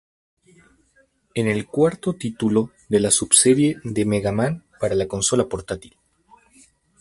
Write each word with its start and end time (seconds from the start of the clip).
Es 1.35 1.45
el 1.45 1.67
cuarto 1.67 2.13
título 2.13 2.71
de 2.89 3.01
la 3.01 3.11
subserie 3.11 3.79
de 3.83 4.03
Mega 4.03 4.31
Man 4.31 4.63
para 4.79 4.95
la 4.95 5.07
consola 5.07 5.47
portátil. 5.47 5.95